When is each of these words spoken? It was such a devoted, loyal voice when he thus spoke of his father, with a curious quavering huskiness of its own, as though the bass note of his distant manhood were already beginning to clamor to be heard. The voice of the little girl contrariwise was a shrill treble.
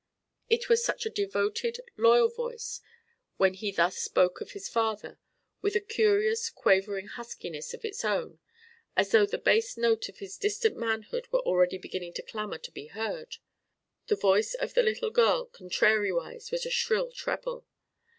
It 0.49 0.67
was 0.67 0.83
such 0.83 1.05
a 1.05 1.11
devoted, 1.11 1.77
loyal 1.95 2.27
voice 2.29 2.81
when 3.37 3.53
he 3.53 3.71
thus 3.71 3.99
spoke 3.99 4.41
of 4.41 4.53
his 4.53 4.67
father, 4.67 5.19
with 5.61 5.75
a 5.75 5.79
curious 5.79 6.49
quavering 6.49 7.05
huskiness 7.05 7.75
of 7.75 7.85
its 7.85 8.03
own, 8.03 8.39
as 8.97 9.11
though 9.11 9.27
the 9.27 9.37
bass 9.37 9.77
note 9.77 10.09
of 10.09 10.17
his 10.17 10.37
distant 10.39 10.75
manhood 10.75 11.27
were 11.31 11.41
already 11.41 11.77
beginning 11.77 12.13
to 12.13 12.23
clamor 12.23 12.57
to 12.57 12.71
be 12.71 12.87
heard. 12.87 13.35
The 14.07 14.15
voice 14.15 14.55
of 14.55 14.73
the 14.73 14.81
little 14.81 15.11
girl 15.11 15.45
contrariwise 15.45 16.49
was 16.49 16.65
a 16.65 16.71
shrill 16.71 17.11
treble. 17.11 17.67